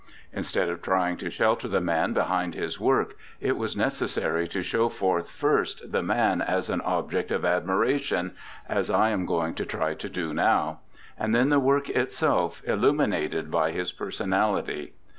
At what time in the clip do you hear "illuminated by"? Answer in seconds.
12.65-13.69